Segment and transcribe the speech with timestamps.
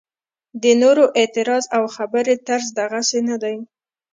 [0.63, 3.57] د نورو اعتراض او خبرې طرز دغسې نه دی.